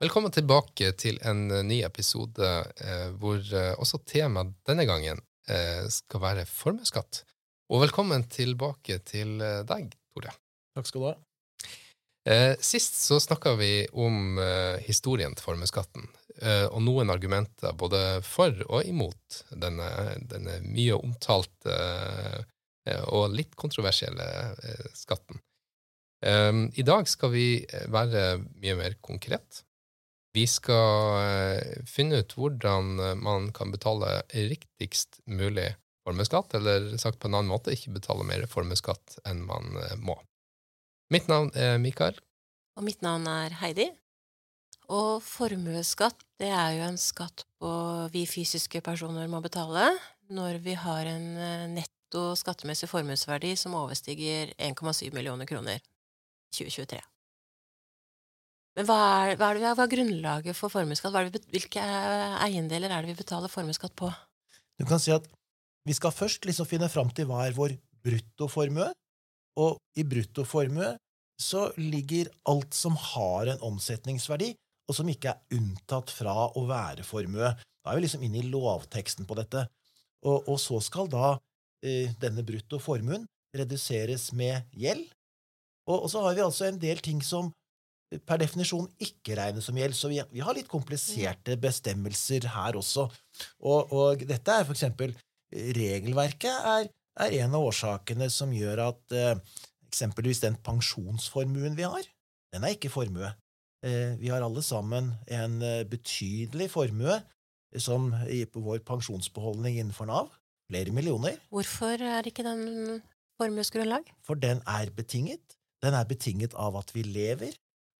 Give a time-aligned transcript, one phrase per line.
[0.00, 2.46] Velkommen tilbake til en eh, ny episode
[2.80, 7.18] eh, hvor eh, også temaet denne gangen eh, skal være formuesskatt.
[7.68, 10.32] Og velkommen tilbake til eh, deg, Tore.
[10.72, 11.12] Takk skal du ha.
[12.32, 14.40] Eh, sist så snakka vi om
[14.86, 16.08] historien til formuesskatten,
[16.72, 19.88] og noen argumenter både for og imot denne,
[20.30, 21.74] denne mye omtalte
[23.12, 24.28] og litt kontroversielle
[24.96, 25.40] skatten.
[26.24, 27.48] I dag skal vi
[27.92, 29.64] være mye mer konkret.
[30.36, 35.72] Vi skal eh, finne ut hvordan eh, man kan betale riktigst mulig
[36.06, 40.14] formuesskatt, eller sagt på en annen måte, ikke betale mer formuesskatt enn man eh, må.
[41.10, 42.20] Mitt navn er Mikael.
[42.78, 43.88] Og mitt navn er Heidi.
[44.90, 47.74] Og formuesskatt, det er jo en skatt på
[48.14, 49.90] vi fysiske personer må betale
[50.30, 51.28] når vi har en
[51.74, 57.09] netto skattemessig formuesverdi som overstiger 1,7 millioner kroner i 2023.
[58.78, 61.16] Men hva er, hva, er det, hva er, grunnlaget for formuesskatt?
[61.50, 61.84] Hvilke
[62.46, 64.10] eiendeler er det vi betaler formuesskatt på?
[64.78, 65.26] Du kan si at
[65.88, 68.90] vi skal først liksom finne fram til hva er vår bruttoformue,
[69.60, 70.94] og i bruttoformue
[71.40, 74.52] så ligger alt som har en omsetningsverdi,
[74.90, 77.52] og som ikke er unntatt fra å være formue.
[77.80, 79.64] Da er vi liksom inne i lovteksten på dette.
[80.26, 81.36] Og, og så skal da
[81.86, 83.24] eh, denne bruttoformuen
[83.56, 85.06] reduseres med gjeld.
[85.88, 87.48] Og, og, så har vi altså en del ting som
[88.26, 89.96] per definisjon ikke regnes som gjeld.
[89.96, 93.06] Så vi, vi har litt kompliserte bestemmelser her også.
[93.62, 95.14] Og, og dette er for eksempel
[95.50, 96.88] Regelverket er,
[97.18, 99.32] er, en av årsakene som gjør at eh,
[99.90, 102.06] eksempelvis den pensjonsformuen vi har,
[102.54, 103.32] den er ikke formue.
[103.82, 107.18] Eh, vi har alle sammen en eh, betydelig formue
[107.82, 110.30] som på vår pensjonsbeholdning innenfor Nav.
[110.70, 111.38] Flere millioner.
[111.50, 113.02] Hvorfor er ikke den
[113.42, 114.06] formuesgrunnlag?
[114.26, 115.58] For den er betinget.
[115.82, 117.54] Den er betinget av at vi lever,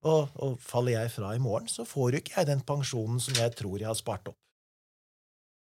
[0.07, 3.37] og, og, faller jeg fra i morgen, så får jo ikke jeg den pensjonen som
[3.37, 4.39] jeg tror jeg har spart opp.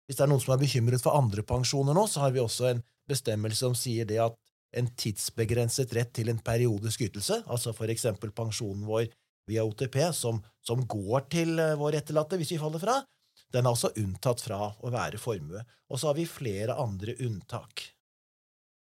[0.08, 2.70] Hvis det er noen som er bekymret for andre pensjoner nå, så har vi også
[2.70, 4.38] en bestemmelse som sier det at
[4.78, 9.08] en tidsbegrenset rett til en periodisk ytelse, altså for eksempel pensjonen vår
[9.48, 12.98] via OTP, som, som går til eh, vår etterlatte hvis vi faller fra,
[13.56, 15.62] den er altså unntatt fra å være formue.
[15.88, 17.86] Og så har vi flere andre unntak.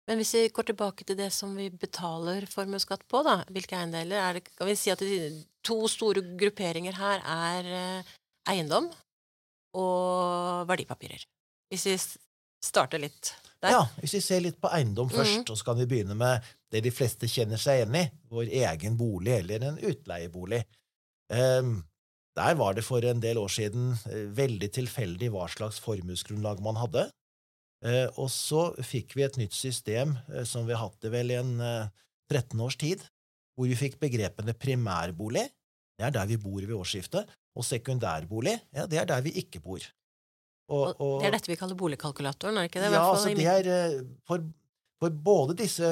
[0.09, 4.17] Men hvis vi går tilbake til det som vi betaler formuesskatt på, da, hvilke eiendeler
[4.17, 5.19] er det, Kan vi si at de
[5.65, 8.15] to store grupperinger her er eh,
[8.49, 8.89] eiendom
[9.77, 11.27] og verdipapirer?
[11.69, 11.93] Hvis vi
[12.65, 13.75] starter litt der.
[13.75, 15.53] Ja, hvis vi ser litt på eiendom først, mm.
[15.53, 19.35] så kan vi begynne med det de fleste kjenner seg igjen i, vår egen bolig
[19.35, 20.63] eller en utleiebolig.
[21.29, 21.83] Um,
[22.39, 26.79] der var det for en del år siden eh, veldig tilfeldig hva slags formuesgrunnlag man
[26.79, 27.09] hadde.
[27.85, 31.31] Eh, og så fikk vi et nytt system eh, som vi har hatt det vel
[31.31, 31.87] i en 13
[32.57, 33.05] eh, års tid,
[33.55, 35.45] hvor vi fikk begrepene primærbolig,
[35.99, 39.61] det er der vi bor ved årsskiftet, og sekundærbolig, ja, det er der vi ikke
[39.63, 39.83] bor.
[40.69, 42.91] Og, og, det er dette vi kaller boligkalkulatoren, er det ikke det?
[42.93, 44.43] Ja, altså det er for,
[45.01, 45.87] for både disse,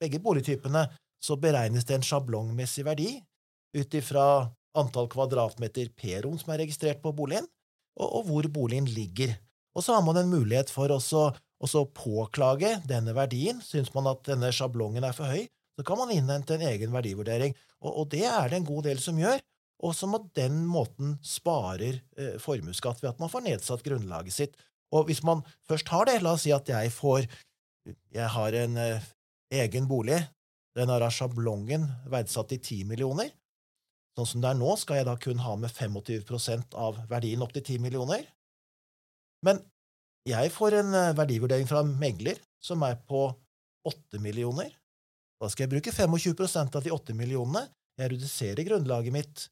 [0.00, 0.86] begge boligtypene,
[1.22, 3.10] så beregnes det en sjablongmessig verdi
[3.74, 4.26] ut ifra
[4.78, 7.46] antall kvadratmeter P-rom som er registrert på boligen,
[7.98, 9.34] og, og hvor boligen ligger.
[9.74, 11.24] Og så har man en mulighet for også
[11.64, 13.60] å påklage denne verdien.
[13.64, 17.56] Syns man at denne sjablongen er for høy, så kan man innhente en egen verdivurdering.
[17.82, 19.42] Og, og det er det en god del som gjør,
[19.84, 24.54] og som på den måten sparer eh, formuesskatt ved at man får nedsatt grunnlaget sitt.
[24.94, 27.26] Og hvis man først har det, la oss si at jeg får
[28.14, 29.08] Jeg har en eh,
[29.52, 30.22] egen bolig.
[30.74, 33.28] Den har sjablongen verdsatt til 10 millioner.
[34.14, 37.52] Sånn som det er nå, skal jeg da kun ha med 25% av verdien opp
[37.52, 38.24] til 10 millioner.
[39.44, 39.60] Men
[40.28, 43.26] jeg får en eh, verdivurdering fra megler som er på
[43.84, 44.72] 8 millioner.
[45.40, 47.66] Da skal jeg bruke 25% av de 8 millionene.
[48.00, 49.48] Jeg reduserer grunnlaget mitt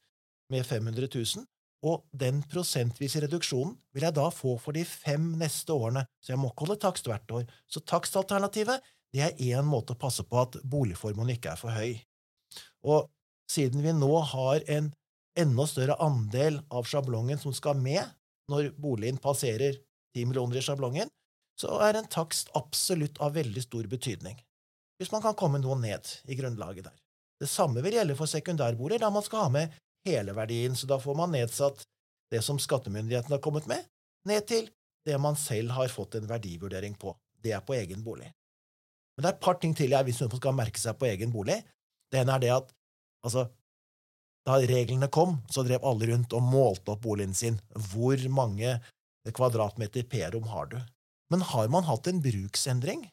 [0.52, 1.44] med 500 000,
[1.86, 6.40] og den prosentvise reduksjonen vil jeg da få for de fem neste årene, så jeg
[6.40, 7.46] må ikke holde takst hvert år.
[7.70, 8.82] Så takstalternativet
[9.12, 12.00] det er én måte å passe på at boligformuen ikke er for høy.
[12.88, 13.10] Og
[13.50, 14.92] siden vi nå har en
[15.38, 18.02] enda større andel av sjablongen som skal med,
[18.50, 19.76] når boligen passerer
[20.16, 21.10] 10 millioner i sjablongen,
[21.60, 24.38] så er en takst absolutt av veldig stor betydning,
[24.98, 26.98] hvis man kan komme noe ned i grunnlaget der.
[27.42, 30.98] Det samme vil gjelde for sekundærboliger, da man skal ha med hele verdien, så da
[31.02, 31.82] får man nedsatt
[32.32, 33.84] det som skattemyndighetene har kommet med,
[34.28, 34.68] ned til
[35.06, 37.14] det man selv har fått en verdivurdering på.
[37.42, 38.30] Det er på egen bolig.
[39.16, 41.34] Men det er et par ting til jeg hvis noen skal merke seg på egen
[41.34, 41.58] bolig.
[42.12, 42.70] Det ene er det at
[43.26, 43.48] altså,
[44.46, 47.58] da reglene kom, så drev alle rundt og målte opp boligen sin.
[47.92, 48.78] Hvor mange
[49.30, 50.78] kvadratmeter p-rom har du?
[51.30, 53.06] Men har man hatt en bruksendring?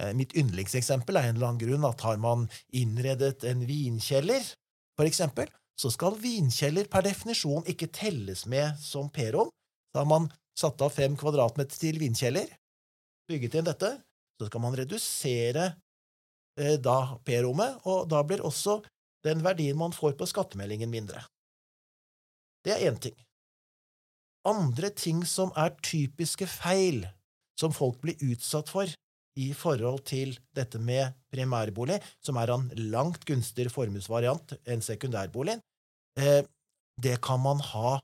[0.00, 2.46] Eh, mitt yndlingseksempel er en eller annen grunn at har man
[2.76, 4.44] innredet en vinkjeller,
[4.98, 5.48] for eksempel,
[5.78, 9.50] så skal vinkjeller per definisjon ikke telles med som P-rom.
[9.94, 10.28] Da har man
[10.58, 12.50] satt av fem kvadratmeter til vinkjeller,
[13.30, 13.92] bygget inn dette,
[14.38, 15.66] så skal man redusere
[16.58, 18.80] eh, da P-rommet, og da blir også
[19.26, 21.24] den verdien man får på skattemeldingen, mindre.
[22.62, 23.16] Det er én ting.
[24.46, 27.02] Andre ting som er typiske feil,
[27.58, 28.90] som folk blir utsatt for
[29.38, 35.58] i forhold til dette med primærbolig, som er en langt gunstigere formuesvariant enn sekundærbolig,
[36.18, 36.42] eh,
[36.98, 37.98] det kan man ha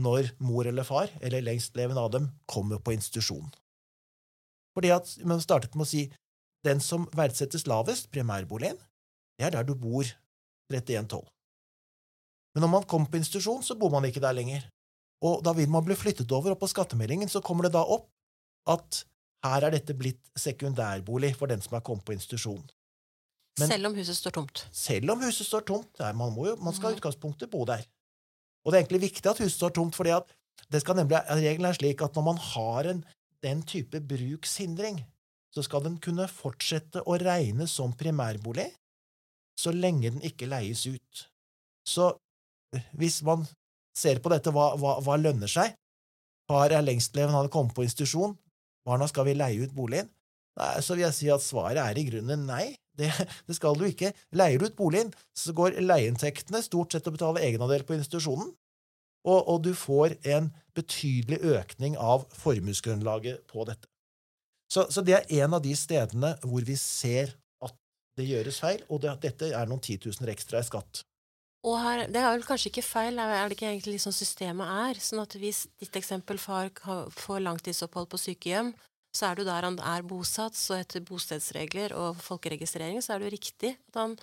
[0.00, 3.50] når mor eller far, eller lengstlevende av dem, kommer på institusjon.
[4.72, 6.06] Fordi at Man startet med å si
[6.64, 8.78] den som verdsettes lavest, primærboligen,
[9.36, 10.06] det er der du bor
[10.70, 11.26] 3112.
[12.54, 14.64] Men når man kommer på institusjon, så bor man ikke der lenger.
[15.22, 18.08] Og da vil man bli flyttet over, og på skattemeldingen så kommer det da opp
[18.72, 19.04] at
[19.46, 22.62] her er dette blitt sekundærbolig for den som er kommet på institusjon.
[23.60, 24.64] Men, selv om huset står tomt?
[24.72, 25.98] Selv om huset står tomt.
[26.16, 27.00] Man, jo, man skal i Mhm.
[27.00, 27.84] utgangspunktet bo der.
[28.64, 30.26] Og det er egentlig viktig at huset står tomt, fordi at
[30.70, 33.04] det nemlig, regelen er slik at når man har en,
[33.42, 35.04] den type brukshindring,
[35.52, 38.70] så skal den kunne fortsette å regnes som primærbolig
[39.58, 41.26] så lenge den ikke leies ut.
[41.84, 42.14] Så
[42.96, 43.46] hvis man
[43.96, 45.74] ser på dette, hva, hva, hva lønner seg?
[46.50, 48.34] Far er lengstlevende, han kommet på institusjon.
[48.86, 50.10] Barna skal vi leie ut boligen?
[50.58, 52.74] Nei, så vil jeg si at svaret er i grunnen nei.
[52.98, 53.08] Det,
[53.48, 54.12] det skal du ikke.
[54.36, 58.50] Leier du ut boligen, så går leieinntektene stort sett til å betale egenandel på institusjonen,
[59.22, 63.88] og, og du får en betydelig økning av formuesgrunnlaget på dette.
[64.72, 67.76] Så, så det er en av de stedene hvor vi ser at
[68.18, 71.04] det gjøres feil, og det, dette er noen titusener ekstra i skatt.
[71.62, 74.98] Og her, det er vel kanskje ikke feil, er det ikke egentlig sånn systemet er?
[74.98, 76.72] Sånn at hvis ditt eksempel far
[77.14, 78.72] får langtidsopphold på sykehjem,
[79.14, 83.28] så er du der han er bosatt, så etter bostedsregler og folkeregistrering så er det
[83.28, 84.16] jo riktig at han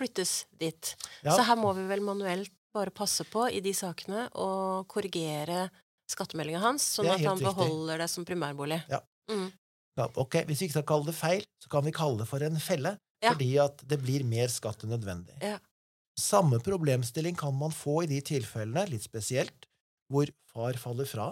[0.00, 0.94] flyttes dit.
[1.26, 1.34] Ja.
[1.34, 5.66] Så her må vi vel manuelt bare passe på i de sakene og korrigere
[6.08, 7.48] skattemeldinga hans, sånn at han riktig.
[7.50, 8.80] beholder det som primærbolig.
[8.92, 9.00] Ja.
[9.32, 9.48] Mm.
[9.96, 12.44] Ja, ok, Hvis vi ikke skal kalle det feil, så kan vi kalle det for
[12.44, 13.32] en felle, Ja.
[13.32, 15.36] fordi at det blir mer skatt enn nødvendig.
[15.42, 15.58] Ja.
[16.16, 19.66] Samme problemstilling kan man få i de tilfellene, litt spesielt,
[20.12, 21.26] hvor far faller fra,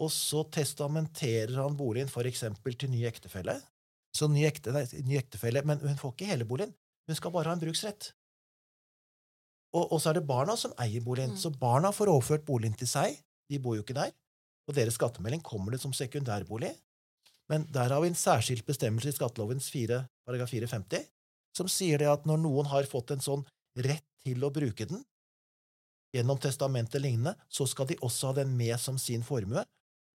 [0.00, 3.58] og så testamenterer han boligen for eksempel til ny ektefelle.
[4.16, 6.72] Så ny, ekte, nei, ny ektefelle, men hun får ikke hele boligen,
[7.06, 8.12] hun skal bare ha en bruksrett.
[9.74, 11.38] Og, og så er det barna som eier boligen, Mm.
[11.38, 13.20] så barna får overført boligen til seg,
[13.50, 14.14] de bor jo ikke der,
[14.66, 16.72] og deres skattemelding kommer det som sekundærbolig,
[17.50, 21.06] men der har vi en særskilt bestemmelse i skattelovens 4, paragraf 450
[21.56, 23.42] som sier det at når noen har fått en sånn
[23.78, 25.02] rett til å bruke den
[26.14, 29.62] gjennom testamentet lignende, så skal de også ha den med som sin formue,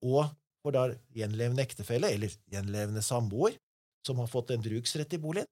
[0.04, 0.28] og
[0.66, 3.56] for da gjenlevende ektefelle eller gjenlevende samboer
[4.06, 5.48] som har fått en bruksrett i boligen,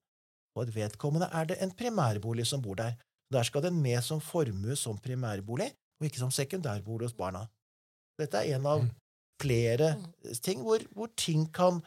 [0.54, 2.98] og vedkommende er det en primærbolig som bor der.
[3.32, 7.46] Der skal den med som formue som primærbolig, og ikke som sekundærbolig hos barna.
[8.20, 8.90] Dette er en av Mm.
[9.42, 9.88] flere
[10.42, 11.82] ting hvor, hvor ting kan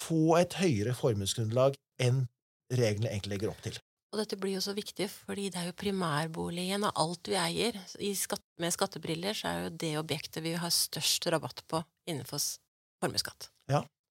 [0.00, 2.26] få et høyere formuesgrunnlag enn
[2.72, 3.76] reglene egentlig legger opp til.
[4.14, 7.74] Og dette blir jo så viktig, fordi det er jo primærboligen av alt vi eier.
[7.98, 12.38] I skatt, med skattebriller så er jo det objektet vi har størst rabatt på innenfor
[13.02, 13.50] formuesskatt.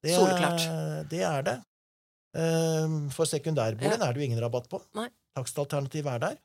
[0.03, 0.65] Det, Soleklart.
[1.07, 1.55] Det er det.
[2.35, 4.81] Ehm, For sekundærboligen er det jo ingen rabatt på.
[4.99, 5.07] Nei.
[5.37, 6.39] Takstalternativet er der.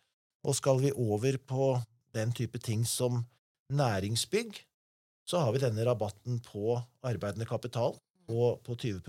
[0.46, 1.72] Og skal vi over på
[2.14, 3.24] den type ting som
[3.74, 4.62] næringsbygg,
[5.28, 9.02] så har vi denne rabatten på arbeidende kapital på, på 20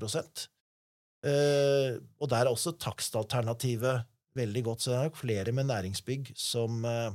[1.19, 4.05] Eh, Og der er også takstalternativet
[4.39, 7.11] veldig godt, så det er nok flere med næringsbygg som, eh,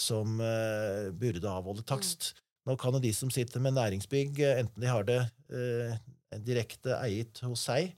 [0.00, 2.34] som eh, burde avholde takst.
[2.68, 5.20] Nå kan jo de som sitter med næringsbygg, eh, enten de har det
[5.50, 5.96] eh,
[6.44, 7.94] direkte eiet hos seg,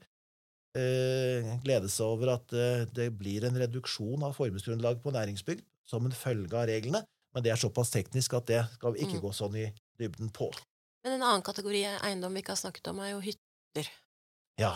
[0.79, 6.05] eh, glede seg over at eh, det blir en reduksjon av formuesgrunnlaget på næringsbygg som
[6.07, 7.03] en følge av reglene,
[7.35, 9.25] men det er såpass teknisk at det skal vi ikke Mm.
[9.25, 9.67] gå sånn i
[9.99, 10.47] dybden på.
[11.03, 13.87] Men en annen kategori eiendom vi ikke har snakket om, er jo hytter.
[14.61, 14.75] Ja.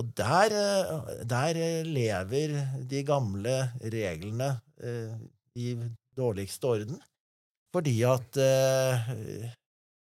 [0.00, 2.54] Og der, eh, der lever
[2.88, 3.56] de gamle
[3.92, 5.16] reglene eh,
[5.60, 5.74] i
[6.16, 7.00] dårligste orden,
[7.74, 9.10] fordi at eh,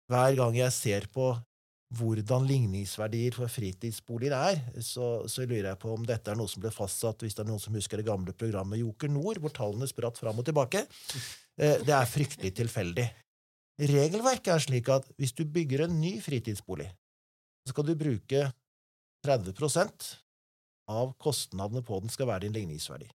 [0.10, 1.36] hver gang jeg ser på
[1.96, 6.63] hvordan ligningsverdier for fritidsboliger er, så, så lurer jeg på om dette er noe som
[6.63, 9.88] ble fastsatt, hvis det er noen som husker det gamle programmet Joker Nord, hvor tallene
[9.88, 10.82] spratt fram og tilbake.
[11.62, 13.06] Eh, Det er fryktelig tilfeldig.
[13.92, 16.88] Regelverket er slik at hvis du bygger en ny fritidsbolig,
[17.65, 18.48] så skal du bruke
[19.25, 20.10] 30%
[20.91, 23.08] av kostnadene på den skal være din ligningsverdi.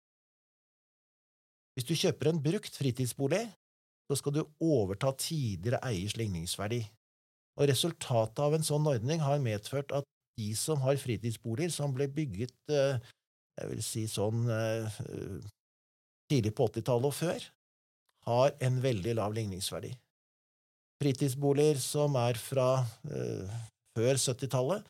[1.76, 3.45] Hvis du kjøper en brukt fritidsbolig,
[4.11, 6.81] så skal du overta tidligere eiers ligningsverdi.
[7.61, 10.07] Og resultatet av en sånn ordning har medført at
[10.40, 12.99] de som har fritidsboliger som ble bygget, eh,
[13.61, 15.00] jeg vil si sånn eh,
[16.31, 17.49] tidlig på 80-tallet og før,
[18.26, 19.93] har en veldig lav ligningsverdi.
[21.00, 22.71] Fritidsboliger som er fra
[23.09, 23.61] eh,
[23.97, 24.88] før 70-tallet,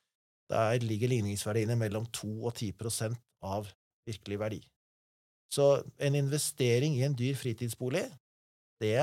[0.51, 3.69] der ligger ligningsverdiene mellom 2 og 10 prosent av
[4.09, 4.61] virkelig verdi.
[5.51, 8.05] Så en investering i en dyr fritidsbolig
[8.81, 8.97] det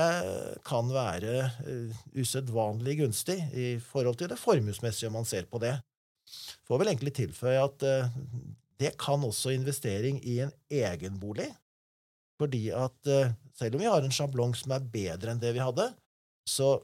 [0.66, 5.76] kan være uh, usedvanlig gunstig i forhold til det formuesmessige, om man ser på det.
[6.66, 8.08] Får vel egentlig tilføye at uh,
[8.78, 11.46] det kan også investering i en egen bolig,
[12.42, 15.62] fordi at uh, selv om vi har en sjablong som er bedre enn det vi
[15.62, 15.92] hadde,
[16.48, 16.74] så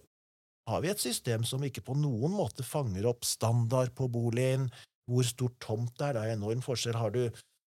[0.71, 4.71] har vi et system som ikke på noen måte fanger opp standard på boligen,
[5.11, 6.17] hvor stort tomt det er.
[6.17, 6.97] Det er enorm forskjell.
[6.97, 7.27] Har du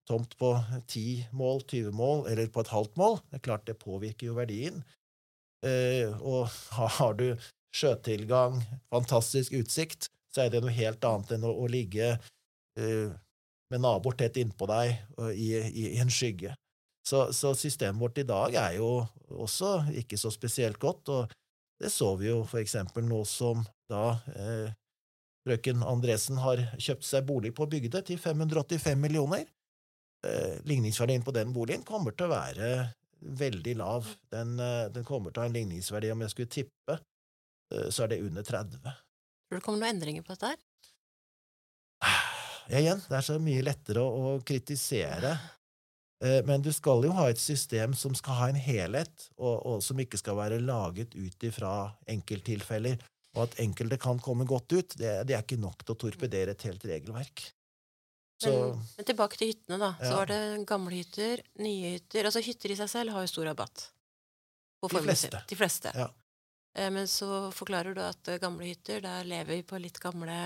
[0.10, 0.56] tomt på
[0.88, 4.38] 10 mål, 20 mål, eller på et halvt mål, det er klart det påvirker jo
[4.40, 4.82] verdien.
[5.66, 6.50] Eh, og
[6.98, 7.28] har du
[7.76, 8.58] sjøtilgang,
[8.90, 13.12] fantastisk utsikt, så er det noe helt annet enn å, ligge eh,
[13.70, 14.96] med naboer tett innpå deg
[15.38, 16.56] i, en skygge.
[17.06, 18.90] Så, systemet vårt i dag er jo
[19.30, 21.39] også ikke så spesielt godt, og
[21.80, 24.72] det så vi jo for eksempel nå som da eh,
[25.48, 29.48] frøken Andresen har kjøpt seg bolig på Bygde til 585 millioner.
[30.28, 32.72] Eh, ligningsverdien på den boligen kommer til å være
[33.20, 34.08] veldig lav.
[34.32, 36.98] Den, eh, den, kommer til å ha en ligningsverdi, om jeg skulle tippe,
[37.74, 38.84] eh, så er det under 30.
[38.84, 40.66] Tror du det kommer noen endringer på dette her?
[42.70, 45.34] Ja, igjen, det er så mye lettere å, å kritisere.
[46.24, 49.84] Eh, men du skal jo ha et system som skal ha en helhet, og, og
[49.84, 51.74] som ikke skal være laget ut ifra
[52.12, 53.00] enkelttilfeller.
[53.38, 56.56] Og at enkelte kan komme godt ut, det, det er ikke nok til å torpedere
[56.56, 57.46] et helt regelverk.
[58.44, 59.94] Men, men, tilbake til hyttene, da.
[60.00, 60.08] Ja.
[60.08, 63.50] Så var det gamle hytter, nye hytter Altså hytter i seg selv har jo stor
[63.50, 63.90] rabatt.
[64.80, 65.42] De fleste.
[65.50, 65.92] De fleste.
[65.92, 66.08] Ja.
[66.78, 70.38] Eh, men så forklarer du at eh, gamle hytter, der lever vi på litt gamle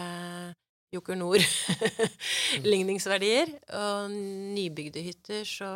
[0.94, 3.48] Joker Nord-ligningsverdier.
[3.82, 4.12] Og
[4.54, 5.70] nybygde hytter så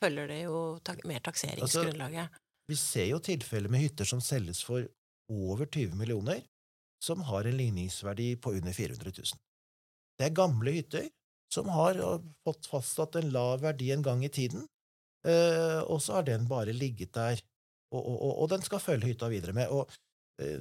[0.00, 2.26] følger det jo tak mer takseringsgrunnlaget.
[2.26, 4.80] Altså, vi ser jo tilfeller med hytter som selges for
[5.32, 6.40] over 20 millioner,
[7.04, 9.24] som har en ligningsverdi på under 400 000.
[10.18, 11.08] Det er gamle hytter
[11.52, 11.94] som har
[12.44, 14.66] fått fastsatt en lav verdi en gang i tiden,
[15.26, 17.38] eh, og så har den bare ligget der,
[17.94, 19.66] og, og, og den skal følge hytta videre med.
[19.70, 19.92] Og eh,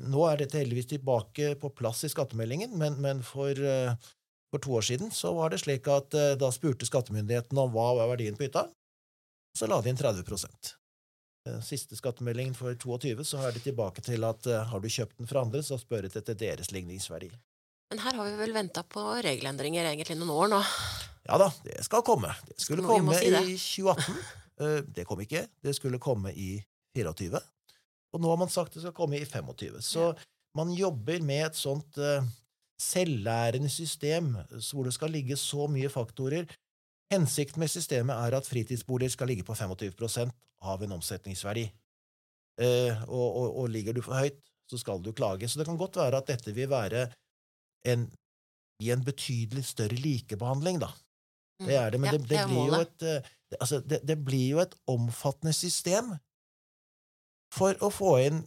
[0.05, 3.95] nå er dette heldigvis tilbake på plass i skattemeldingen, men, men for, eh,
[4.53, 8.11] for, to år siden så var det slik at da spurte skattemyndighetene om hva var
[8.13, 8.67] verdien på hytta,
[9.57, 10.75] så la de inn 30%
[11.65, 15.41] Siste skattemeldingen for 22 så er det tilbake til at har du kjøpt den fra
[15.43, 17.33] andre, så spør de etter deres ligningsverdi.
[17.91, 20.61] Men her har vi vel venta på regelendringer egentlig noen år nå?
[21.27, 22.31] Ja da, det skal komme.
[22.47, 23.43] Det skulle komme si det.
[23.47, 24.23] i 2018.
[24.63, 25.47] Eh, det kom ikke.
[25.65, 26.55] Det skulle komme i
[26.97, 27.39] 24.
[28.13, 29.81] Og nå har man sagt det skal komme i 25.
[29.81, 30.11] Så
[30.57, 32.25] man jobber med et sånt uh,
[32.81, 34.35] selvlærende system
[34.69, 36.45] hvor det skal ligge så mye faktorer.
[37.13, 41.67] Hensikten med systemet er at fritidsboliger skal ligge på 25% av en omsetningsverdi.
[42.61, 44.37] Uh, og, og, og ligger du for høyt,
[44.69, 45.49] så skal du klage.
[45.49, 47.07] Så det kan godt være at dette vil være
[47.89, 48.05] en,
[48.81, 50.93] i en betydelig større likebehandling, da.
[51.59, 51.79] Det mm.
[51.79, 54.73] er det, men det, det, blir jo et, eh, altså, det, det, blir jo et
[54.89, 56.13] omfattende system
[57.53, 58.43] for å få inn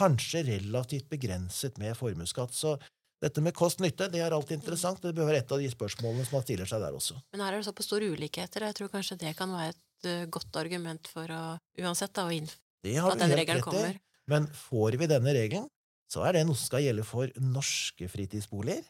[0.00, 2.54] kanskje relativt begrenset med formuesskatt.
[2.56, 2.76] Så
[3.20, 5.02] dette med kost-nytte det er alltid interessant.
[5.02, 7.18] Det bør være et av de spørsmålene som man stiller seg der også.
[7.34, 8.64] Men her er det såpass store ulikheter.
[8.68, 11.42] Jeg tror kanskje det kan være et uh, godt argument for å
[11.82, 14.00] uansett da, å innføre at den regelen kommer.
[14.30, 15.68] Men får vi denne regelen,
[16.10, 18.86] så er det noe som skal gjelde for norske fritidsboliger.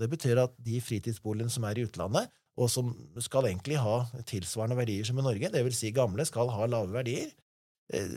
[0.00, 4.78] Det betyr at de fritidsboligene som er i utlandet, og som skal egentlig ha tilsvarende
[4.78, 7.43] verdier som i Norge, det vil si gamle, skal ha lave verdier, eh,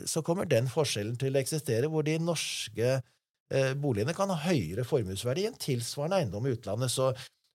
[0.08, 4.86] så kommer den forskjellen til å eksistere, hvor de norske eh, boligene kan ha høyere
[4.88, 6.94] formuesverdi enn tilsvarende eiendom i utlandet.
[6.94, 7.10] Så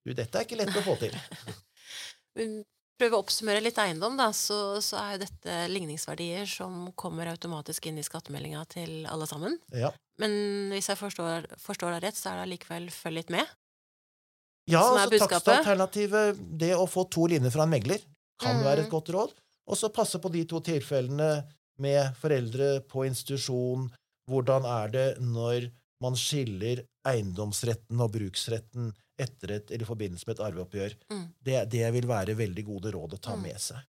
[0.06, 1.18] dette er ikke lett å få til.
[3.00, 7.90] prøve å oppsummere litt eiendom, da, så, så, er jo dette ligningsverdier som kommer automatisk
[7.90, 9.58] inn i skattemeldinga til alle sammen.
[9.74, 9.92] Ja.
[10.22, 13.50] Men hvis jeg forstår, forstår deg rett, så er det allikevel følg litt med?
[14.70, 18.04] Ja, altså takstalternativet, det å få to linjer fra en megler,
[18.40, 18.64] kan mm.
[18.70, 19.34] være et godt råd.
[19.68, 21.32] Og så passe på de to tilfellene
[21.82, 23.88] med foreldre på institusjon.
[24.30, 25.70] Hvordan er det når
[26.04, 30.96] man skiller eiendomsretten og bruksretten etter et, eller i forbindelse med et arveoppgjør.
[31.14, 31.26] Mm.
[31.46, 33.46] Det, det, vil være veldig gode råd å ta mm.
[33.46, 33.84] med seg.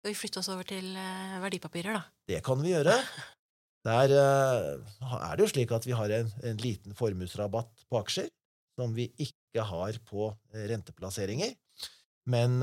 [0.00, 2.02] Skal vi flytte oss over til uh, verdipapirer, da?
[2.30, 2.96] Det kan vi gjøre.
[3.88, 8.28] Der uh, er det jo slik at vi har en, en liten formuesrabatt på aksjer,
[8.80, 11.54] som vi ikke har på uh, renteplasseringer.
[12.30, 12.60] Men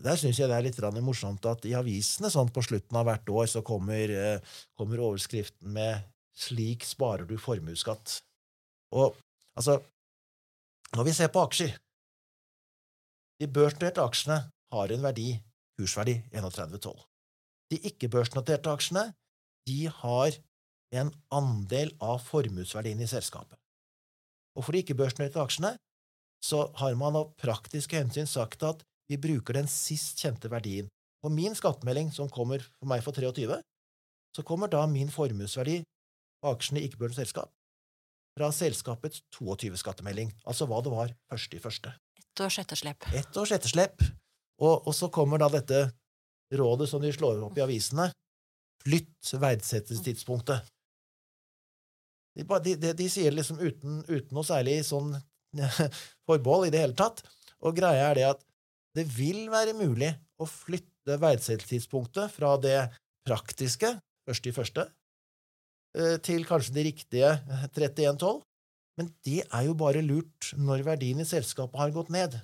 [0.00, 3.28] der syns jeg det er litt morsomt at i avisene sånn på slutten av hvert
[3.28, 4.40] år så kommer,
[4.78, 8.22] kommer overskriften med 'Slik sparer du formuesskatt'.
[8.96, 9.16] Og
[9.56, 9.82] altså,
[10.96, 11.78] når vi ser på aksjer
[13.40, 14.36] De børsnoterte aksjene
[14.72, 15.32] har en verdi,
[15.76, 16.92] kursverdi 31,12.
[17.72, 19.08] De ikke-børsnoterte aksjene
[19.66, 20.36] de har
[20.92, 23.58] en andel av formuesverdien i selskapet.
[24.54, 25.72] Og for de ikke-børsnoterte aksjene
[26.44, 30.90] så har man av praktiske hensyn sagt at vi bruker den sist kjente verdien.
[31.22, 33.58] På min skattemelding, som kommer for meg for 23,
[34.36, 35.82] så kommer da min formuesverdi
[36.42, 37.52] på aksjene i ikke-børsnotert selskap
[38.36, 41.92] fra selskapets 22-skattemelding, altså hva det var første i første.
[42.18, 43.08] Ett års etterslep.
[43.12, 44.04] Ett års etterslep.
[44.62, 45.82] Og, og så kommer da dette
[46.56, 48.08] rådet som de slår opp i avisene.
[48.82, 50.64] Flytt verdsettelsestidspunktet.
[52.32, 55.12] De, de, de, sier det liksom uten, uten noe særlig sånn
[56.28, 57.20] forbehold i det hele tatt.
[57.60, 58.40] Og greia er det at
[58.96, 62.78] det vil være mulig å flytte verdsettelsestidspunktet fra det
[63.26, 63.94] praktiske,
[64.28, 64.86] først i første,
[65.96, 68.42] eh, til kanskje det riktige eh, 3112.
[69.00, 72.36] Men det er jo bare lurt når verdien i selskapet har gått ned.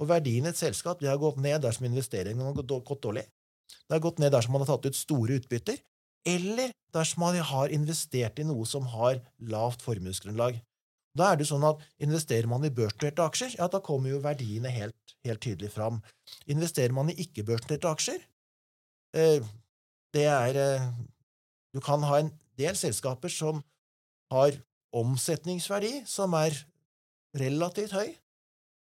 [0.00, 3.26] Og verdien i et selskap har gått ned dersom investeringen har gått dårlig.
[3.84, 5.76] Det har gått ned dersom man har tatt ut store utbytter,
[6.24, 9.20] eller dersom man har investert i noe som har
[9.52, 10.56] lavt formuesgrunnlag.
[11.18, 14.70] Da er det sånn at Investerer man i børsnoterte aksjer, ja, da kommer jo verdiene
[14.72, 15.98] helt, helt tydelig fram.
[16.50, 18.20] Investerer man i ikke-børsnoterte aksjer,
[19.16, 19.40] eh,
[20.14, 20.90] det er eh,
[21.70, 23.60] Du kan ha en del selskaper som
[24.32, 24.56] har
[24.90, 26.56] omsetningsverdi som er
[27.38, 28.08] relativt høy,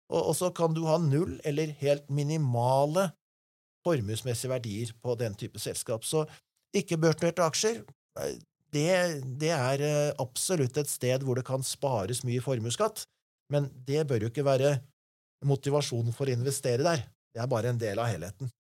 [0.08, 3.10] og, så kan du ha null eller helt minimale
[3.84, 6.06] formuesmessige verdier på den type selskap.
[6.08, 6.24] Så
[6.76, 7.82] ikke-børsnoterte aksjer
[8.24, 8.38] eh,
[8.76, 8.92] det,
[9.40, 13.06] det er eh, absolutt et sted hvor det kan spares mye formuesskatt,
[13.54, 14.78] men det bør jo ikke være
[15.48, 17.06] motivasjonen for å investere der.
[17.34, 18.52] Det er bare en del av helheten.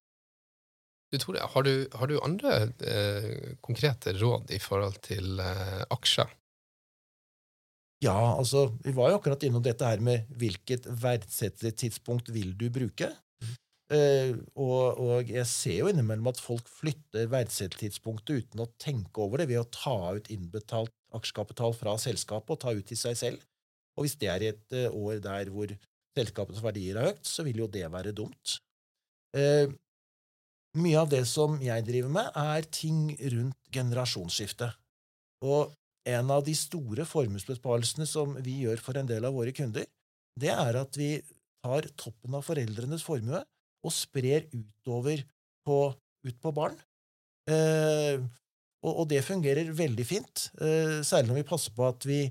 [1.11, 6.33] Du, Tore, har du, har du andre eh, konkrete råd i forhold til eh, aksjer?
[8.03, 13.09] Ja, altså, vi var jo akkurat innom dette her med hvilket verdsettelsestidspunkt vil du bruke.
[13.87, 19.39] Eh, og, og jeg ser jo innimellom at folk flytter verdsettelsestidspunktet uten å tenke over
[19.39, 23.45] det, ved å ta ut innbetalt aksjekapital fra selskapet og ta ut til seg selv.
[23.95, 25.71] Og hvis det er et uh, år der hvor
[26.17, 28.57] selskapets verdier er høyt, så vil jo det være dumt.
[29.37, 29.71] Uh,
[30.77, 34.69] mye av det som jeg driver med, er ting rundt generasjonsskifte.
[35.47, 35.71] Og
[36.07, 39.87] en av de store formuesbesparelsene som vi gjør for en del av våre kunder,
[40.37, 41.15] det er at vi
[41.63, 43.41] tar toppen av foreldrenes formue
[43.87, 45.23] og sprer utover
[45.67, 45.79] på,
[46.27, 46.75] ut på barn.
[47.47, 48.19] Eh,
[48.83, 52.25] og, og det fungerer veldig fint, eh, særlig når vi passer på at vi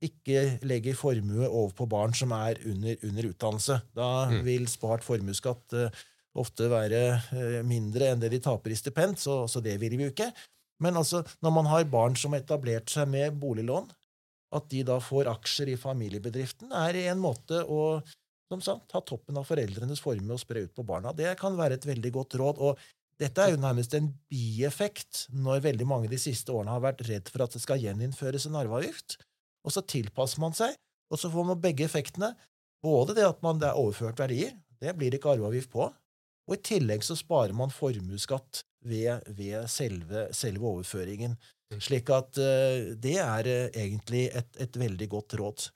[0.00, 3.80] ikke legger formue over på barn som er under, under utdannelse.
[3.96, 4.38] Da Mm.
[4.46, 5.90] vil spart formuesskatt eh,
[6.40, 7.02] ofte være
[7.36, 10.30] eh, mindre enn det de taper i stipend, så, så det vil vi jo ikke.
[10.80, 13.90] Men altså, når man har barn som har etablert seg med boliglån,
[14.56, 18.00] at de da får aksjer i familiebedriften, er en måte å
[18.50, 21.14] som sagt, ta toppen av foreldrenes formue og spre ut på barna.
[21.16, 22.58] Det kan være et veldig godt råd.
[22.58, 22.80] og
[23.20, 27.28] dette er jo nærmest en bieffekt når veldig mange de siste årene har vært redd
[27.28, 29.18] for at det skal gjeninnføres en arveavgift.
[29.66, 30.72] Og så tilpasser man seg,
[31.12, 32.32] og så får man begge effektene.
[32.80, 35.90] Både det at man det er overført verdier, det blir det ikke arveavgift på,
[36.50, 41.36] og i tillegg så sparer man formuesskatt ved, ved selve, selve overføringen.
[41.70, 41.82] Mm.
[41.84, 45.68] Slik at uh, det er uh, egentlig et, et veldig godt råd.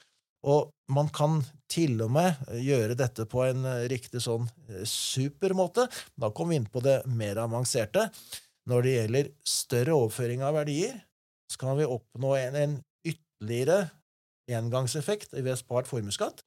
[0.45, 1.41] Og man kan
[1.73, 5.87] til og med gjøre dette på en eh, riktig sånn eh, super måte.
[6.21, 8.11] Da kommer vi inn på det mer avanserte.
[8.69, 10.97] Når det gjelder større overføring av verdier,
[11.53, 13.89] så kan vi oppnå en, en ytterligere
[14.53, 16.45] engangseffekt ved spart formuesskatt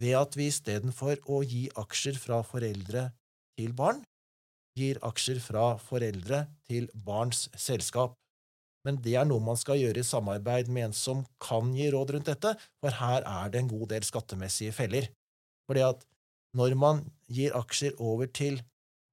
[0.00, 3.10] ved at vi istedenfor å gi aksjer fra foreldre
[3.58, 4.00] til barn,
[4.78, 8.14] gir aksjer fra foreldre til barns selskap.
[8.86, 12.14] Men det er noe man skal gjøre i samarbeid med en som kan gi råd
[12.16, 15.10] rundt dette, for her er det en god del skattemessige feller.
[15.68, 16.06] Fordi at
[16.56, 18.58] når man gir aksjer over til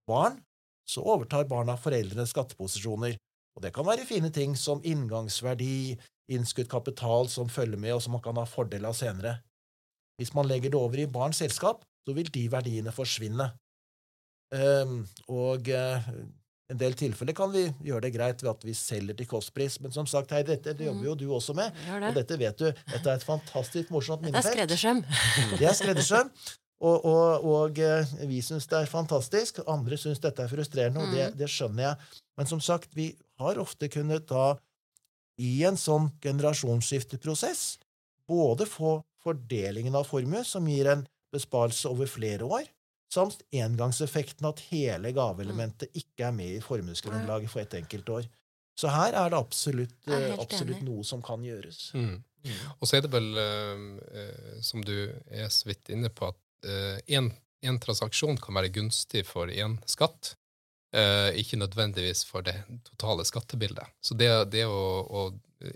[0.09, 0.39] barn,
[0.87, 3.17] så overtar barna foreldrenes skatteposisjoner.
[3.57, 5.97] Og det kan være fine ting som inngangsverdi,
[6.31, 9.37] innskutt kapital som følger med, og som man kan ha fordel av senere.
[10.17, 13.51] Hvis man legger det over i barns selskap, så vil de verdiene forsvinne.
[14.55, 16.07] Ehm, og eh,
[16.69, 19.91] en del tilfeller kan vi gjøre det greit ved at vi selger til kostpris, men
[19.95, 22.03] som sagt, hei, dette det jobber jo du også med, Det.
[22.09, 22.65] og dette vet du.
[22.91, 24.53] Dette er et fantastisk morsomt Det er minnefelt.
[24.57, 25.03] skreddersøm.
[25.61, 26.31] Det er skreddersøm.
[26.79, 31.15] Og, og, og eh, vi syns det er fantastisk, andre syns dette er frustrerende, og
[31.15, 31.37] det, Mm.
[31.39, 31.95] det skjønner jeg.
[32.37, 33.07] Men som sagt, vi
[33.39, 34.57] har ofte kunnet da,
[35.41, 37.77] i en sånn generasjonsskifteprosess,
[38.27, 42.67] både få fordelingen av formue, som gir en besparelse over flere år,
[43.13, 48.27] samt engangseffekten at hele gaveelementet ikke er med i formuesgrunnlaget for ett enkelt år.
[48.77, 51.89] Så her er det absolutt, er eh, absolutt noe som kan gjøres.
[51.97, 52.19] Mm.
[52.45, 52.57] Mm.
[52.77, 53.85] Og så er det vel, eh,
[54.21, 54.95] eh, som du
[55.31, 60.33] er så vidt inne på, at én transaksjon kan være gunstig for én skatt,
[60.93, 62.55] eh, ikke nødvendigvis for det
[62.87, 63.85] totale skattebildet.
[64.01, 65.21] Så det, det å, å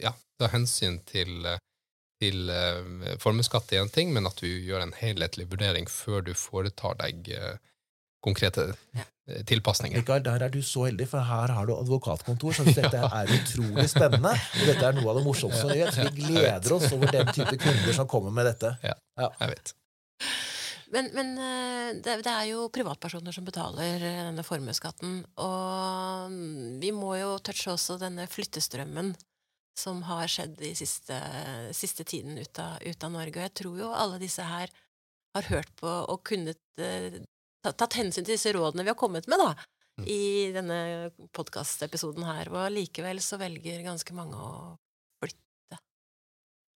[0.02, 1.46] ja, ta hensyn til,
[2.22, 6.34] til uh, formuesskatt er én ting, men at du gjør en helhetlig vurdering før du
[6.38, 7.56] foretar deg uh,
[8.22, 9.06] konkrete ja.
[9.50, 9.98] tilpasninger.
[10.04, 13.88] Rikard, der er du så heldig, for her har du advokatkontor, så dette er utrolig
[13.90, 14.36] spennende.
[14.38, 16.02] Og dette er noe av det morsomste vi vet.
[16.18, 18.76] Vi gleder oss over den type kunder som kommer med dette.
[18.86, 19.74] Ja, jeg vet.
[20.92, 21.30] Men, men
[22.04, 25.22] det, det, er jo privatpersoner som betaler denne formuesskatten.
[25.40, 26.34] Og
[26.84, 29.14] vi må jo touche også denne flyttestrømmen
[29.78, 31.18] som har skjedd de siste,
[31.76, 33.38] siste tiden ut av, ut av, Norge.
[33.38, 34.72] Og jeg tror jo alle disse her
[35.36, 37.22] har hørt på og kunnet uh,
[37.64, 39.54] tatt hensyn til disse rådene vi har kommet med, da,
[40.02, 40.08] mm.
[40.12, 40.24] i
[40.56, 40.80] denne
[41.36, 42.52] podkastepisoden her.
[42.52, 44.52] Og likevel så velger ganske mange å
[45.24, 45.80] flytte.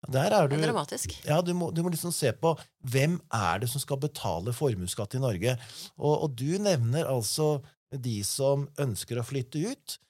[0.08, 1.18] Der er du, det er dramatisk.
[1.28, 2.54] Ja, du må, du må, liksom se på
[2.88, 5.58] hvem er det som skal betale formuesskatt i Norge.
[5.98, 7.58] Og, og du nevner altså
[7.92, 10.00] de som ønsker å flytte ut.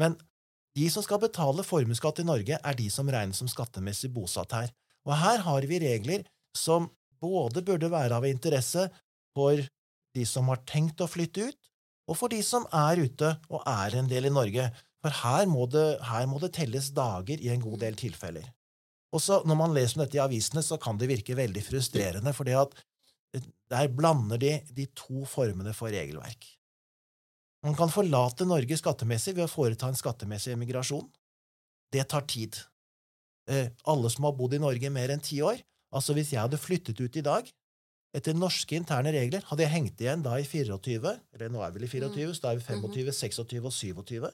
[0.00, 0.18] Men
[0.74, 4.72] de som skal betale formuesskatt i Norge, er de som regnes som skattemessig bosatt her.
[5.06, 6.24] Og her har vi regler
[6.56, 6.88] som
[7.22, 8.88] både burde være av interesse
[9.36, 9.60] for
[10.14, 11.70] de som har tenkt å flytte ut,
[12.10, 14.66] og for de som er ute og er en del i Norge,
[15.04, 18.46] for her må det, her må det telles dager i en god del tilfeller.
[19.14, 22.48] Også Når man leser om dette i avisene, så kan det virke veldig frustrerende, for
[22.50, 26.48] der blander de de to formene for regelverk.
[27.64, 31.06] Man kan forlate Norge skattemessig ved å foreta en skattemessig emigrasjon.
[31.94, 32.58] Det tar tid.
[33.48, 35.62] Eh, alle som har bodd i Norge mer enn ti år
[35.94, 37.46] Altså, hvis jeg hadde flyttet ut i dag,
[38.18, 41.78] etter norske interne regler, hadde jeg hengt igjen da i 24, eller nå er vi
[41.78, 44.26] vel i 24, så da er vi 25, 26 og 27,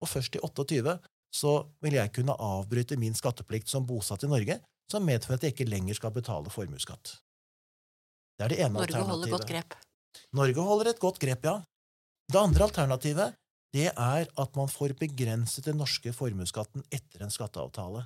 [0.00, 0.94] og først i 28
[1.36, 1.52] så
[1.84, 4.56] vil jeg kunne avbryte min skatteplikt som bosatt i Norge,
[4.90, 7.12] som medfører at jeg ikke lenger skal betale formuesskatt.
[8.40, 9.04] Det er det ene Norge alternativet.
[9.04, 9.76] Norge holder godt grep.
[10.40, 11.58] Norge holder et godt grep, ja.
[12.30, 13.34] Det andre alternativet
[13.74, 18.04] det er at man får begrenset den norske formuesskatten etter en skatteavtale.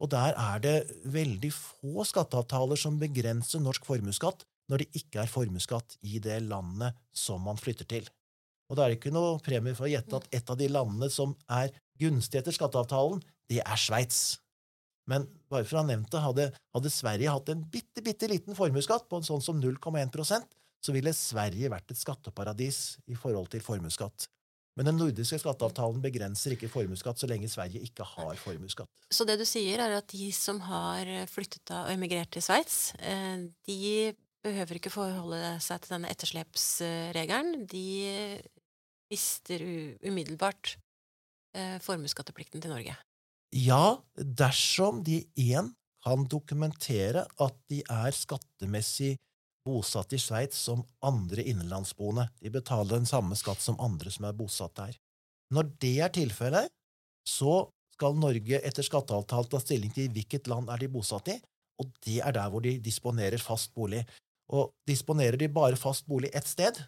[0.00, 0.74] Og der er det
[1.10, 6.94] veldig få skatteavtaler som begrenser norsk formuesskatt når det ikke er formuesskatt i det landet
[7.10, 8.06] som man flytter til.
[8.70, 11.10] Og da er det ikke noe premie for å gjette at et av de landene
[11.10, 13.18] som er gunstig etter skatteavtalen,
[13.50, 14.38] det er Sveits.
[15.10, 18.54] Men bare for å ha nevnt det, hadde, hadde Sverige hatt en bitte, bitte liten
[18.54, 20.46] formuesskatt på en sånn som 0,1
[20.80, 24.28] så ville Sverige vært et skatteparadis i forhold til formuesskatt.
[24.78, 28.88] Men den nordiske skatteavtalen begrenser ikke formuesskatt så lenge Sverige ikke har formuesskatt.
[29.12, 33.50] Så det du sier, er at de som har flyttet og emigrert til Sveits, eh,
[33.68, 37.66] de behøver ikke forholde seg til denne etterslepsregelen.
[37.68, 38.40] De
[39.10, 39.64] mister
[40.06, 40.76] umiddelbart
[41.56, 42.96] eh, formuesskatteplikten til Norge.
[43.50, 45.72] Ja, dersom de én
[46.04, 49.16] kan dokumentere at de er skattemessig
[49.66, 52.28] bosatt i Sveits som andre innenlandsboende.
[52.40, 54.96] De betaler den samme skatt som andre som er bosatt der.
[55.54, 56.70] Når det er tilfellet,
[57.26, 61.36] så skal Norge etter skatteavtale ta stilling til hvilket land er de bosatt i,
[61.80, 64.04] og det er der hvor de disponerer fast bolig.
[64.50, 66.80] Og disponerer de bare fast bolig ett sted,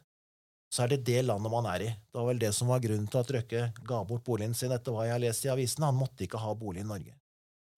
[0.73, 1.91] så er det det landet man er i.
[1.93, 4.95] Det var vel det som var grunnen til at Røkke ga bort boligen sin etter
[4.95, 5.85] hva jeg har lest i avisen.
[5.85, 7.13] Han måtte ikke ha bolig i Norge.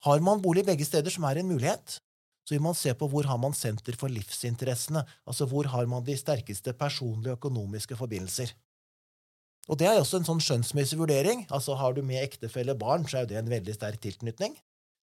[0.06, 1.98] Har man bolig begge steder, som er en mulighet,
[2.44, 6.04] så vil man se på hvor har man senter for livsinteressene, altså hvor har man
[6.04, 8.52] de sterkeste personlige og økonomiske forbindelser.
[9.68, 11.46] Og det er også en sånn skjønnsmessig vurdering.
[11.48, 14.58] altså Har du med ektefelle barn, så er jo det en veldig sterk tilknytning.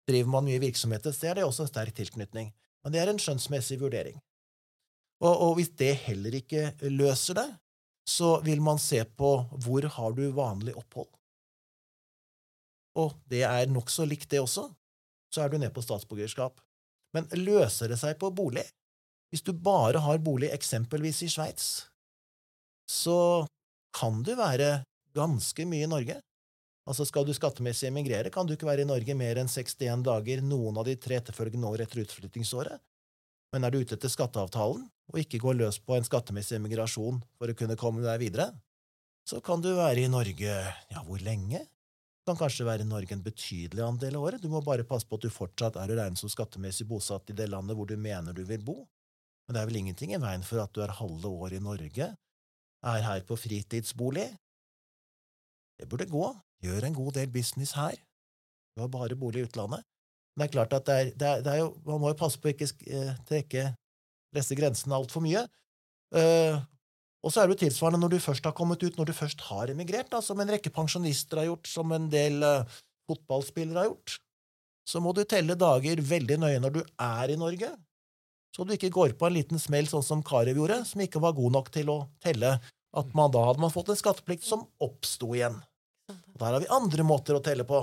[0.09, 2.51] Driver man mye virksomhet så er det også en sterk tilknytning.
[2.83, 4.21] Men det er en skjønnsmessig vurdering.
[5.21, 7.47] Og, og hvis det heller ikke løser det,
[8.05, 9.31] så vil man se på
[9.65, 11.09] hvor har du vanlig opphold.
[13.01, 14.67] Og det er nokså likt, det også.
[15.31, 16.59] Så er du nede på statsborgerskap.
[17.15, 18.65] Men løser det seg på bolig?
[19.31, 21.67] Hvis du bare har bolig eksempelvis i Sveits,
[22.91, 23.47] så
[23.95, 24.81] kan du være
[25.15, 26.17] ganske mye i Norge.
[26.89, 30.41] Altså Skal du skattemessig emigrere, kan du ikke være i Norge mer enn 61 dager
[30.43, 32.81] noen av de tre etterfølgende år etter utflyttingsåret.
[33.51, 37.51] Men er du ute etter skatteavtalen og ikke går løs på en skattemessig emigrasjon for
[37.51, 38.49] å kunne komme deg videre,
[39.27, 41.61] så kan du være i Norge ja, hvor lenge?
[42.27, 44.41] Kan kanskje være i Norge en betydelig andel av året.
[44.43, 47.37] Du må bare passe på at du fortsatt er å regne som skattemessig bosatt i
[47.37, 48.83] det landet hvor du mener du vil bo.
[49.47, 52.11] Men det er vel ingenting i veien for at du er halve året i Norge,
[52.81, 54.29] er her på fritidsbolig.
[55.81, 56.25] Det burde gå.
[56.61, 57.97] Gjør en god del business her.
[58.75, 59.81] Du har bare bolig i utlandet.
[60.35, 62.19] Men det er klart at det er, det er, det er jo, man må jo
[62.21, 63.65] passe på å ikke eh, trekke
[64.37, 65.43] disse grensene altfor mye.
[66.15, 66.61] Uh,
[67.21, 69.43] og så er det jo tilsvarende når du først har kommet ut, når du først
[69.51, 72.79] har emigrert, da, som en rekke pensjonister har gjort, som en del uh,
[73.09, 74.17] fotballspillere har gjort,
[74.89, 77.69] så må du telle dager veldig nøye når du er i Norge,
[78.51, 81.37] så du ikke går på en liten smell sånn som Karev gjorde, som ikke var
[81.37, 82.57] god nok til å telle
[82.91, 85.53] At man da hadde man fått en skatteplikt som oppsto igjen.
[86.11, 87.79] Og Der har vi andre måter å telle på.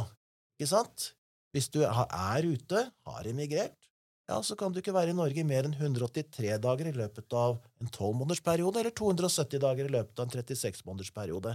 [0.59, 1.15] Ikke sant?
[1.57, 3.88] Hvis du er ute, har emigrert,
[4.29, 7.57] ja, så kan du ikke være i Norge mer enn 183 dager i løpet av
[7.81, 11.55] en 12-månedersperiode, eller 270 dager i løpet av en 36-månedersperiode.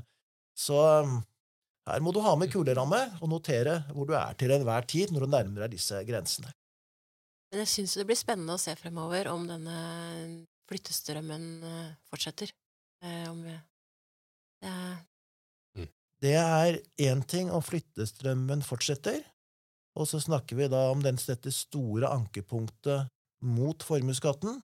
[0.57, 1.19] Så um,
[1.89, 5.25] her må du ha med kuleramme og notere hvor du er til enhver tid når
[5.25, 6.53] du nærmer deg disse grensene.
[7.51, 9.77] Men jeg syns det blir spennende å se fremover om denne
[10.71, 12.49] flyttestrømmen eh, fortsetter.
[13.03, 13.53] Eh, om vi
[14.63, 14.71] det
[15.77, 15.89] mm.
[16.23, 19.19] det er én ting om flyttestrømmen fortsetter,
[19.93, 23.09] og så snakker vi da om dette store ankepunktet
[23.45, 24.61] mot formuesskatten.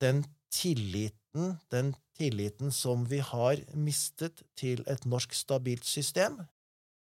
[0.00, 6.40] Den tilliten, den tilliten som vi har mistet til et norsk stabilt system,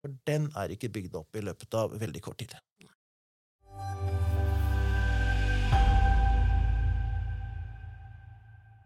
[0.05, 2.57] for den er ikke bygd opp i løpet av veldig kort tid.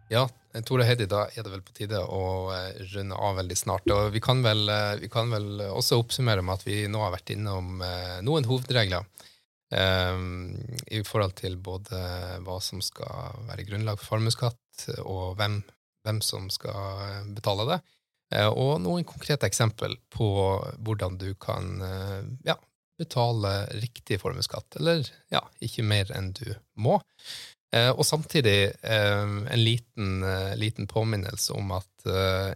[0.09, 0.23] Ja,
[0.65, 3.89] Tore Heidi, da er det vel på tide å eh, runde av veldig snart.
[3.93, 7.13] Og vi kan, vel, eh, vi kan vel også oppsummere med at vi nå har
[7.13, 9.05] vært innom eh, noen hovedregler
[9.69, 10.55] um,
[10.89, 11.99] i forhold til både
[12.41, 15.59] hva som skal være grunnlag for formuesskatt, og hvem,
[16.07, 17.79] hvem, som skal betale det.
[18.49, 20.29] Og noen konkrete eksempel på
[20.85, 21.81] hvordan du kan
[22.45, 22.53] ja,
[22.99, 26.45] betale riktig formuesskatt, eller ja, ikke mer enn du
[26.77, 26.99] må.
[27.69, 31.85] Eh, og samtidig eh, en liten, eh, liten, påminnelse om at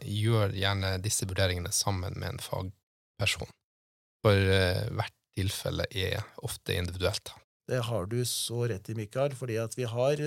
[0.07, 3.49] gjør gjerne disse vurderingene sammen med en fagperson.
[4.23, 4.39] For
[4.95, 7.33] hvert tilfelle er ofte individuelt.
[7.67, 10.23] Det har du så rett i, Mikael, fordi at vi har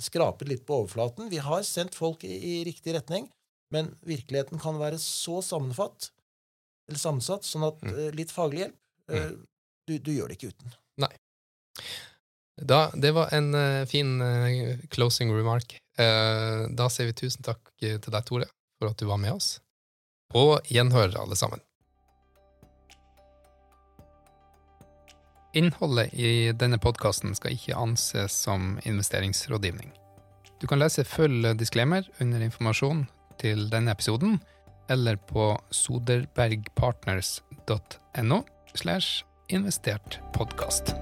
[0.00, 1.28] skrapet litt på overflaten.
[1.28, 3.28] Vi har sendt folk i, i riktig retning,
[3.68, 6.08] men virkeligheten kan være så sammenfatt,
[6.88, 8.00] eller sammensatt, sånn at mm.
[8.16, 8.80] litt faglig hjelp
[9.12, 9.38] mm.
[9.92, 10.78] du, du gjør det ikke uten.
[12.60, 15.78] Da, det var en uh, fin uh, closing remark.
[15.98, 18.46] Uh, da sier vi tusen takk til deg, Tore,
[18.78, 19.60] for at du var med oss.
[20.36, 21.60] Og gjenhør, alle sammen.
[25.52, 29.92] Innholdet i denne podkasten skal ikke anses som investeringsrådgivning.
[30.62, 33.06] Du kan lese full disclaimer under informasjon
[33.42, 34.40] til denne episoden,
[34.88, 38.38] eller på soderbergpartners.no
[38.74, 40.94] slash investert podkast.